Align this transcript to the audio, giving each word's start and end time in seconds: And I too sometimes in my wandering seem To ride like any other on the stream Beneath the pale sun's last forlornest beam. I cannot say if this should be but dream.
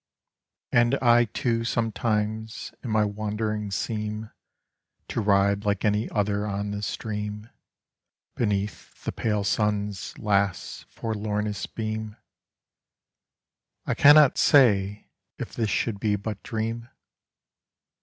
And 0.71 0.95
I 0.95 1.25
too 1.25 1.63
sometimes 1.63 2.73
in 2.83 2.89
my 2.89 3.05
wandering 3.05 3.69
seem 3.69 4.31
To 5.09 5.21
ride 5.21 5.63
like 5.63 5.85
any 5.85 6.09
other 6.09 6.47
on 6.47 6.71
the 6.71 6.81
stream 6.81 7.51
Beneath 8.33 9.03
the 9.03 9.11
pale 9.11 9.43
sun's 9.43 10.17
last 10.17 10.85
forlornest 10.89 11.75
beam. 11.75 12.15
I 13.85 13.93
cannot 13.93 14.39
say 14.39 15.07
if 15.37 15.53
this 15.53 15.69
should 15.69 15.99
be 15.99 16.15
but 16.15 16.41
dream. 16.41 16.89